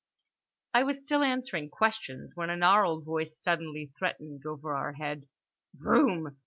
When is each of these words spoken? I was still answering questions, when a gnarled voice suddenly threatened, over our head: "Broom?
I 0.73 0.81
was 0.81 0.99
still 1.01 1.21
answering 1.21 1.69
questions, 1.69 2.31
when 2.33 2.49
a 2.49 2.57
gnarled 2.57 3.05
voice 3.05 3.37
suddenly 3.39 3.91
threatened, 3.99 4.43
over 4.47 4.73
our 4.75 4.93
head: 4.93 5.27
"Broom? 5.75 6.39